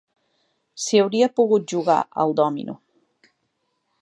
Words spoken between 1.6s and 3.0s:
jugar al dòmino